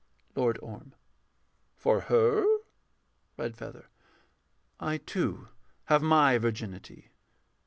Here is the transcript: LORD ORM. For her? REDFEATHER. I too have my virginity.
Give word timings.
LORD 0.35 0.57
ORM. 0.63 0.95
For 1.77 1.99
her? 2.09 2.43
REDFEATHER. 3.37 3.87
I 4.79 4.97
too 4.97 5.49
have 5.89 6.01
my 6.01 6.39
virginity. 6.39 7.11